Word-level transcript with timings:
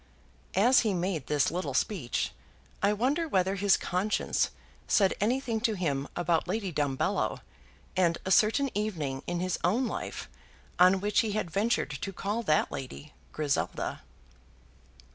As 0.55 0.79
he 0.79 0.95
made 0.95 1.27
this 1.27 1.51
little 1.51 1.75
speech 1.75 2.31
I 2.81 2.91
wonder 2.91 3.27
whether 3.27 3.53
his 3.53 3.77
conscience 3.77 4.49
said 4.87 5.13
anything 5.21 5.61
to 5.61 5.75
him 5.75 6.07
about 6.15 6.47
Lady 6.47 6.71
Dumbello, 6.73 7.41
and 7.95 8.17
a 8.25 8.31
certain 8.31 8.71
evening 8.75 9.21
in 9.27 9.41
his 9.41 9.59
own 9.63 9.85
life, 9.85 10.27
on 10.79 11.01
which 11.01 11.19
he 11.19 11.33
had 11.33 11.51
ventured 11.51 11.91
to 11.91 12.11
call 12.11 12.41
that 12.41 12.71
lady, 12.71 13.13
Griselda. 13.31 14.01